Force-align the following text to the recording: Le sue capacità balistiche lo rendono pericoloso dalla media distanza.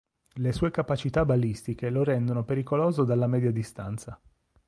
Le 0.37 0.51
sue 0.51 0.71
capacità 0.71 1.25
balistiche 1.25 1.91
lo 1.91 2.03
rendono 2.03 2.43
pericoloso 2.43 3.03
dalla 3.03 3.27
media 3.27 3.51
distanza. 3.51 4.19